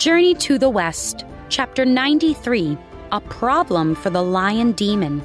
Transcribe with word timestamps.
Journey 0.00 0.32
to 0.36 0.56
the 0.56 0.70
West, 0.70 1.26
Chapter 1.50 1.84
93 1.84 2.78
A 3.12 3.20
Problem 3.20 3.94
for 3.94 4.08
the 4.08 4.22
Lion 4.22 4.72
Demon. 4.72 5.20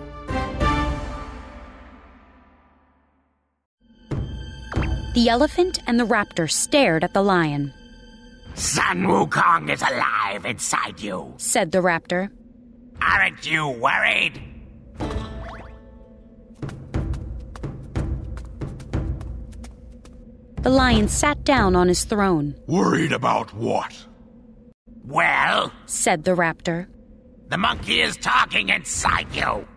The 5.14 5.30
elephant 5.30 5.80
and 5.88 5.98
the 5.98 6.04
raptor 6.04 6.52
stared 6.52 7.06
at 7.06 7.14
the 7.14 7.22
lion, 7.22 7.74
Sun 8.56 9.04
Wukong 9.04 9.72
is 9.72 9.82
alive 9.82 10.46
inside 10.46 11.00
you. 11.00 11.34
said 11.38 11.72
the 11.72 11.78
raptor. 11.78 12.30
Aren't 13.02 13.50
you 13.50 13.70
worried? 13.70 14.42
The 20.64 20.70
lion 20.70 21.08
sat 21.08 21.46
down 21.46 21.78
on 21.78 21.88
his 21.88 22.04
throne, 22.04 22.56
Worried 22.68 23.14
about 23.14 23.54
what? 23.54 24.06
Well, 25.08 25.72
said 25.86 26.24
the 26.24 26.32
raptor. 26.32 26.88
the 27.50 27.58
monkey 27.58 28.02
is 28.02 28.18
talking 28.18 28.70
inside 28.70 29.28
you. 29.34 29.68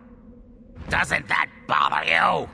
Doesn't 0.89 1.27
that 1.27 1.47
bother 1.67 2.03
you? 2.09 2.49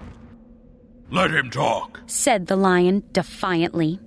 Let 1.10 1.32
him 1.32 1.50
talk. 1.50 2.02
said 2.08 2.48
the 2.48 2.56
lion 2.58 3.04
defiantly. 3.14 4.00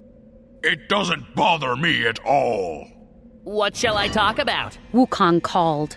It 0.63 0.89
doesn't 0.89 1.35
bother 1.35 1.77
me 1.77 2.07
at 2.07 2.19
all. 2.27 2.87
What 3.45 3.75
shall 3.77 3.97
I 3.97 4.09
talk 4.09 4.39
about? 4.39 4.77
Wukong 4.93 5.43
called. 5.43 5.97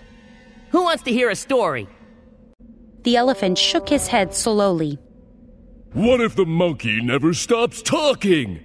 Who 0.69 0.83
wants 0.83 1.03
to 1.03 1.11
hear 1.11 1.29
a 1.29 1.35
story? 1.35 1.89
The 3.03 3.17
elephant 3.17 3.57
shook 3.57 3.89
his 3.89 4.07
head 4.07 4.33
slowly. 4.33 4.97
What 5.93 6.21
if 6.21 6.35
the 6.35 6.45
monkey 6.45 7.01
never 7.01 7.33
stops 7.33 7.81
talking? 7.81 8.61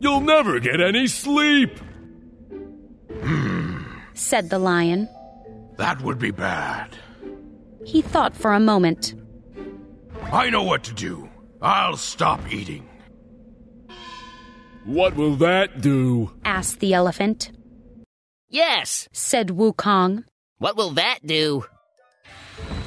You'll 0.00 0.20
never 0.20 0.60
get 0.60 0.80
any 0.82 1.06
sleep. 1.06 1.70
Said 4.22 4.50
the 4.50 4.58
lion. 4.58 5.08
That 5.76 6.00
would 6.02 6.18
be 6.18 6.30
bad. 6.30 6.96
He 7.84 8.02
thought 8.02 8.34
for 8.34 8.52
a 8.52 8.60
moment. 8.60 9.14
I 10.32 10.48
know 10.50 10.62
what 10.62 10.84
to 10.84 10.94
do. 10.94 11.28
I'll 11.60 11.96
stop 11.96 12.40
eating. 12.50 12.88
What 14.84 15.16
will 15.16 15.36
that 15.36 15.80
do? 15.80 16.30
asked 16.44 16.80
the 16.80 16.94
elephant. 16.94 17.50
Yes. 18.48 19.08
Said 19.12 19.48
Wukong. 19.48 20.24
What 20.58 20.76
will 20.76 20.90
that 20.90 21.20
do? 21.24 21.64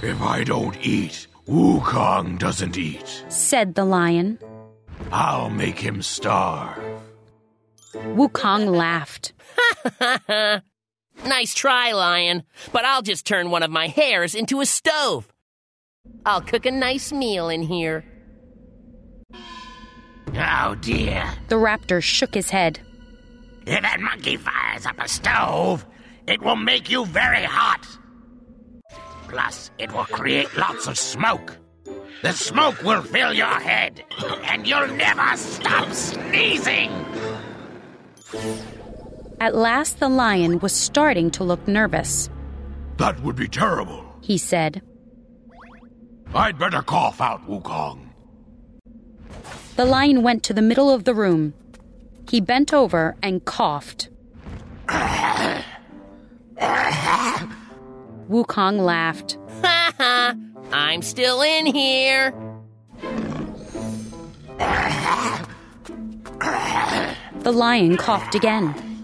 If 0.02 0.22
I 0.22 0.44
don't 0.44 0.77
eat, 0.81 1.27
Wukong 1.47 2.38
doesn't 2.39 2.77
eat. 2.77 3.25
Said 3.30 3.75
the 3.75 3.86
lion. 3.86 4.39
I'll 5.11 5.49
make 5.49 5.80
him 5.80 6.02
starve. 6.02 6.83
Wukong 7.94 8.75
laughed. 8.75 9.33
Nice 11.23 11.53
try, 11.53 11.91
lion. 11.91 12.44
But 12.71 12.85
I'll 12.85 13.02
just 13.02 13.25
turn 13.25 13.49
one 13.49 13.63
of 13.63 13.71
my 13.71 13.88
hairs 13.88 14.35
into 14.35 14.61
a 14.61 14.66
stove. 14.66 15.27
I'll 16.25 16.41
cook 16.41 16.66
a 16.66 16.71
nice 16.71 17.11
meal 17.11 17.49
in 17.49 17.61
here. 17.61 18.05
Oh 20.36 20.75
dear. 20.81 21.23
The 21.47 21.55
raptor 21.55 22.02
shook 22.02 22.33
his 22.33 22.49
head. 22.49 22.80
If 23.66 23.81
that 23.81 23.99
monkey 23.99 24.38
fires 24.38 24.86
up 24.86 24.99
a 24.99 25.08
stove, 25.08 25.86
it 26.27 26.41
will 26.41 26.55
make 26.55 26.89
you 26.89 27.05
very 27.05 27.43
hot. 27.43 27.88
Plus, 29.27 29.71
it 29.80 29.91
will 29.91 30.05
create 30.05 30.55
lots 30.58 30.88
of 30.88 30.97
smoke. 30.97 31.58
The 32.21 32.33
smoke 32.33 32.81
will 32.83 33.02
fill 33.02 33.33
your 33.33 33.59
head, 33.59 34.03
and 34.45 34.67
you'll 34.67 34.88
never 34.88 35.38
stop 35.38 35.91
sneezing. 35.91 36.91
At 39.39 39.55
last, 39.55 40.00
the 40.00 40.09
lion 40.09 40.59
was 40.59 40.73
starting 40.73 41.30
to 41.31 41.44
look 41.44 41.67
nervous. 41.67 42.30
That 42.97 43.22
would 43.22 43.36
be 43.36 43.47
terrible. 43.47 44.05
He 44.22 44.38
said. 44.38 44.81
I'd 46.33 46.58
better 46.58 46.82
cough 46.82 47.21
out 47.21 47.48
Wukong. 47.48 48.10
The 49.76 49.86
lion 49.86 50.23
went 50.23 50.43
to 50.43 50.54
the 50.54 50.61
middle 50.61 50.89
of 50.89 51.04
the 51.04 51.14
room. 51.14 51.54
He 52.30 52.39
bent 52.39 52.73
over 52.73 53.15
and 53.21 53.43
coughed. 53.43 54.10
Wukong 58.30 58.80
laughed. 58.80 59.37
Ha 59.61 59.93
ha! 59.98 60.36
I'm 60.71 61.02
still 61.02 61.42
in 61.42 61.65
here. 61.65 62.33
The 67.42 67.52
lion 67.52 67.98
coughed 67.98 68.33
again. 68.33 68.95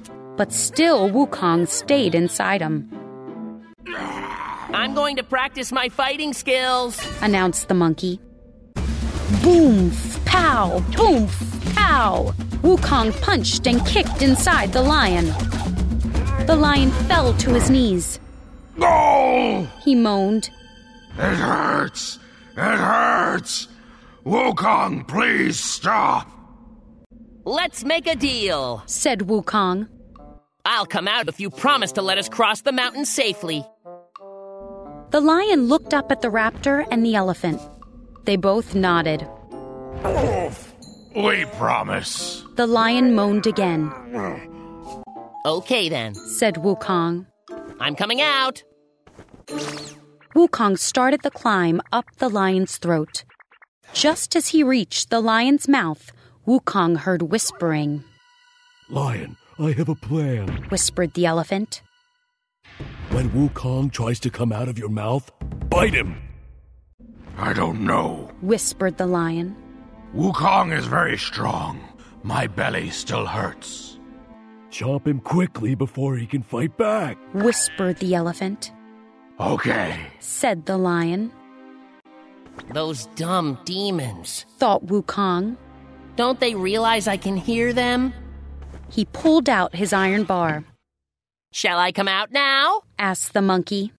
But 0.41 0.51
still, 0.51 1.07
Wukong 1.07 1.67
stayed 1.67 2.15
inside 2.15 2.61
him, 2.61 2.89
I'm 4.73 4.95
going 4.95 5.15
to 5.17 5.23
practice 5.23 5.71
my 5.71 5.87
fighting 5.87 6.33
skills. 6.33 6.99
announced 7.21 7.67
the 7.67 7.75
monkey. 7.75 8.19
Boom! 9.43 9.91
Pow! 10.25 10.79
Boom! 10.97 11.27
Pow! 11.75 12.33
Wukong 12.63 13.11
punched 13.21 13.67
and 13.67 13.85
kicked 13.85 14.23
inside 14.23 14.73
the 14.73 14.81
lion. 14.81 15.25
The 16.47 16.55
lion 16.55 16.89
fell 17.07 17.33
to 17.33 17.53
his 17.53 17.69
knees. 17.69 18.19
No! 18.75 19.67
He 19.83 19.93
moaned. 19.93 20.49
It 21.19 21.35
hurts! 21.35 22.17
It 22.57 22.79
hurts! 22.79 23.67
Wukong, 24.25 25.07
please 25.07 25.59
stop! 25.59 26.27
Let's 27.45 27.83
make 27.83 28.07
a 28.07 28.15
deal. 28.15 28.81
said 28.87 29.19
Wukong. 29.19 29.87
I'll 30.65 30.85
come 30.85 31.07
out 31.07 31.27
if 31.27 31.39
you 31.39 31.49
promise 31.49 31.91
to 31.93 32.01
let 32.01 32.17
us 32.17 32.29
cross 32.29 32.61
the 32.61 32.71
mountain 32.71 33.05
safely. 33.05 33.65
The 35.11 35.21
lion 35.21 35.65
looked 35.65 35.93
up 35.93 36.11
at 36.11 36.21
the 36.21 36.29
raptor 36.29 36.85
and 36.91 37.05
the 37.05 37.15
elephant. 37.15 37.61
They 38.25 38.35
both 38.35 38.75
nodded. 38.75 39.27
We 41.15 41.45
promise. 41.57 42.43
The 42.55 42.67
lion 42.67 43.15
moaned 43.15 43.45
again, 43.47 43.91
Okay 45.45 45.89
then. 45.89 46.13
said 46.13 46.55
Wukong. 46.55 47.25
I'm 47.79 47.95
coming 47.95 48.21
out. 48.21 48.63
Wukong 50.35 50.77
started 50.77 51.21
the 51.23 51.31
climb 51.31 51.81
up 51.91 52.05
the 52.19 52.29
lion's 52.29 52.77
throat. 52.77 53.25
Just 53.93 54.35
as 54.35 54.49
he 54.49 54.63
reached 54.63 55.09
the 55.09 55.19
lion's 55.19 55.67
mouth, 55.67 56.11
Wukong 56.47 56.97
heard 56.97 57.23
whispering, 57.23 58.03
Lion, 58.89 59.35
I 59.61 59.71
have 59.73 59.89
a 59.89 59.95
plan. 59.95 60.47
whispered 60.69 61.13
the 61.13 61.25
elephant. 61.25 61.81
When 63.11 63.29
Wukong 63.29 63.91
tries 63.91 64.19
to 64.21 64.29
come 64.29 64.51
out 64.51 64.67
of 64.69 64.79
your 64.79 64.89
mouth, 64.89 65.31
bite 65.69 65.93
him. 65.93 66.15
I 67.37 67.53
don't 67.53 67.81
know. 67.81 68.29
whispered 68.41 68.97
the 68.97 69.05
lion. 69.07 69.55
Wukong 70.15 70.75
is 70.77 70.85
very 70.87 71.17
strong. 71.17 71.79
My 72.23 72.47
belly 72.47 72.89
still 72.89 73.25
hurts. 73.25 73.99
Chop 74.69 75.07
him 75.07 75.19
quickly 75.19 75.75
before 75.75 76.15
he 76.17 76.25
can 76.25 76.41
fight 76.43 76.75
back. 76.77 77.17
whispered 77.33 77.97
the 77.97 78.15
elephant. 78.15 78.71
Okay. 79.39 79.99
Said 80.19 80.65
the 80.65 80.77
lion, 80.77 81.31
Those 82.73 83.07
dumb 83.15 83.57
demons. 83.65 84.45
thought 84.57 84.85
Wukong. 84.85 85.57
Don't 86.15 86.39
they 86.39 86.55
realize 86.55 87.07
I 87.07 87.17
can 87.17 87.37
hear 87.37 87.73
them? 87.73 88.13
He 88.91 89.05
pulled 89.05 89.49
out 89.49 89.75
his 89.75 89.93
iron 89.93 90.25
bar, 90.25 90.63
Shall 91.53 91.79
I 91.79 91.91
come 91.91 92.07
out 92.07 92.31
now? 92.31 92.81
asked 92.97 93.33
the 93.33 93.41
monkey. 93.41 93.91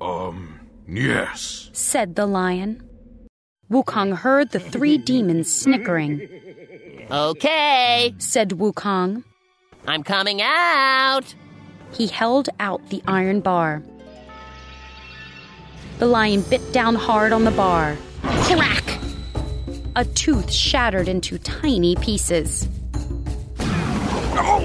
Um, 0.00 0.60
yes. 0.88 1.70
Said 1.72 2.14
the 2.14 2.26
lion. 2.26 2.88
Wukong 3.68 4.16
heard 4.18 4.52
the 4.52 4.60
three 4.60 4.96
demons 4.96 5.52
snickering. 5.52 6.28
Okay. 7.10 8.14
Said 8.18 8.50
Wukong. 8.50 9.24
I'm 9.88 10.04
coming 10.04 10.40
out. 10.40 11.34
He 11.92 12.06
held 12.06 12.48
out 12.60 12.90
the 12.90 13.02
iron 13.08 13.40
bar. 13.40 13.82
The 15.98 16.06
lion 16.06 16.42
bit 16.42 16.72
down 16.72 16.94
hard 16.94 17.32
on 17.32 17.44
the 17.44 17.50
bar. 17.50 17.96
Crack! 18.22 19.00
A 19.96 20.04
tooth 20.04 20.52
shattered 20.52 21.08
into 21.08 21.38
tiny 21.38 21.96
pieces. 21.96 22.68
No! 24.36 24.58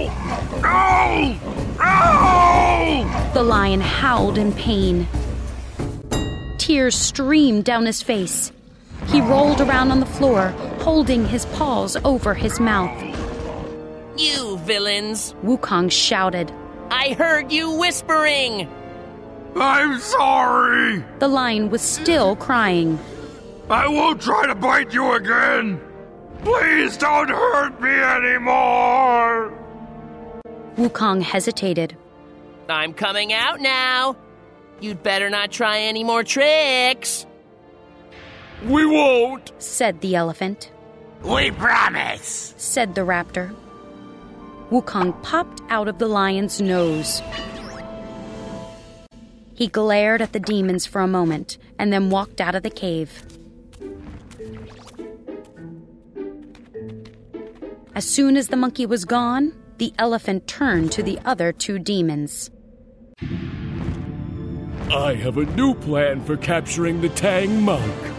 No! 0.61 1.37
No! 1.79 3.31
The 3.33 3.41
lion 3.41 3.79
howled 3.79 4.37
in 4.37 4.51
pain. 4.51 5.07
Tears 6.57 6.93
streamed 6.93 7.63
down 7.63 7.85
his 7.85 8.01
face. 8.01 8.51
He 9.07 9.21
rolled 9.21 9.61
around 9.61 9.91
on 9.91 10.01
the 10.01 10.05
floor, 10.05 10.49
holding 10.79 11.25
his 11.25 11.45
paws 11.47 11.95
over 12.03 12.33
his 12.33 12.59
mouth. 12.59 12.91
You 14.17 14.57
villains. 14.65 15.33
Wukong 15.41 15.89
shouted. 15.89 16.51
I 16.89 17.13
heard 17.13 17.49
you 17.49 17.71
whispering. 17.71 18.69
I'm 19.55 19.99
sorry! 19.99 21.01
The 21.19 21.29
lion 21.29 21.69
was 21.69 21.81
still 21.81 22.35
crying. 22.35 22.99
I 23.69 23.87
won't 23.87 24.21
try 24.21 24.47
to 24.47 24.55
bite 24.55 24.93
you 24.93 25.13
again! 25.13 25.79
Please 26.43 26.97
don't 26.97 27.29
hurt 27.29 27.79
me 27.79 27.89
anymore! 27.89 29.60
Wukong 30.77 31.21
hesitated. 31.21 31.95
I'm 32.69 32.93
coming 32.93 33.33
out 33.33 33.59
now. 33.59 34.15
You'd 34.79 35.03
better 35.03 35.29
not 35.29 35.51
try 35.51 35.79
any 35.79 36.03
more 36.03 36.23
tricks. 36.23 37.25
We 38.65 38.85
won't! 38.85 39.51
said 39.59 40.01
the 40.01 40.15
elephant. 40.15 40.71
We 41.23 41.51
promise. 41.51 42.53
said 42.57 42.95
the 42.95 43.01
raptor. 43.01 43.53
Wukong 44.71 45.21
popped 45.21 45.61
out 45.69 45.87
of 45.87 45.99
the 45.99 46.07
lion's 46.07 46.61
nose. 46.61 47.21
He 49.53 49.67
glared 49.67 50.21
at 50.21 50.33
the 50.33 50.39
demons 50.39 50.85
for 50.85 51.01
a 51.01 51.07
moment 51.07 51.57
and 51.77 51.91
then 51.91 52.09
walked 52.09 52.39
out 52.41 52.55
of 52.55 52.63
the 52.63 52.69
cave. 52.69 53.23
As 57.93 58.05
soon 58.07 58.37
as 58.37 58.47
the 58.47 58.57
monkey 58.57 58.85
was 58.85 59.05
gone, 59.05 59.53
the 59.81 59.93
elephant 59.97 60.45
turned 60.45 60.91
to 60.91 61.01
the 61.01 61.17
other 61.25 61.51
two 61.51 61.79
demons. 61.79 62.51
I 64.91 65.15
have 65.15 65.37
a 65.37 65.45
new 65.55 65.73
plan 65.73 66.23
for 66.23 66.37
capturing 66.37 67.01
the 67.01 67.09
Tang 67.09 67.59
monk. 67.63 68.10